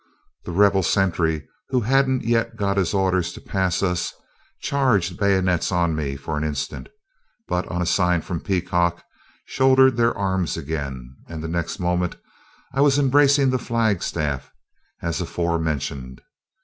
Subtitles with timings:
[0.45, 4.11] The rebel sentry, who hadn't yet got his orders to pass us,
[4.59, 6.89] charged bayonets on me for an instant,
[7.47, 9.03] but, on a sign from Peacock,
[9.45, 12.15] shouldered arms again; and the next moment
[12.73, 14.49] I was embracing the flag staff,
[15.03, 16.19] as afore mentioned.